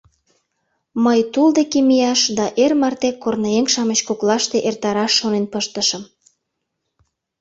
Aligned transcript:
Мый 1.03 1.19
тул 1.33 1.49
деке 1.57 1.79
мияш 1.87 2.21
да 2.37 2.45
эр 2.63 2.71
марте 2.81 3.09
корныеҥ-шамыч 3.23 3.99
коклаште 4.07 4.57
эртараш 4.67 5.11
шонен 5.19 5.45
пыштышым. 5.53 6.03